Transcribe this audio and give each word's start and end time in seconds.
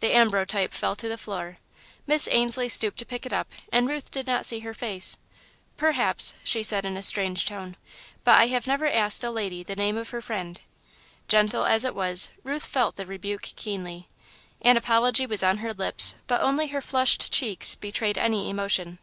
The 0.00 0.08
ambrotype 0.12 0.72
fell 0.72 0.96
to 0.96 1.08
the 1.08 1.16
floor. 1.16 1.58
Miss 2.04 2.26
Ainslie 2.28 2.68
stooped 2.68 2.98
to 2.98 3.06
pick 3.06 3.24
it 3.24 3.32
up 3.32 3.52
and 3.70 3.88
Ruth 3.88 4.10
did 4.10 4.26
not 4.26 4.44
see 4.44 4.58
her 4.58 4.74
face. 4.74 5.16
"Perhaps," 5.76 6.34
she 6.42 6.64
said, 6.64 6.84
in 6.84 6.96
a 6.96 7.00
strange 7.04 7.44
tone, 7.46 7.76
"but 8.24 8.40
I 8.40 8.46
never 8.66 8.86
have 8.86 8.92
asked 8.96 9.22
a 9.22 9.30
lady 9.30 9.62
the 9.62 9.76
name 9.76 9.96
of 9.96 10.08
her 10.08 10.20
friend." 10.20 10.60
Gentle 11.28 11.64
as 11.64 11.84
it 11.84 11.94
was, 11.94 12.32
Ruth 12.42 12.66
felt 12.66 12.96
the 12.96 13.06
rebuke 13.06 13.42
keenly. 13.54 14.08
An 14.62 14.76
apology 14.76 15.26
was 15.26 15.44
on 15.44 15.58
her 15.58 15.70
lips, 15.70 16.16
but 16.26 16.40
only 16.40 16.66
her 16.74 16.82
flushed 16.82 17.32
cheeks 17.32 17.76
betrayed 17.76 18.18
any 18.18 18.50
emotion. 18.50 18.98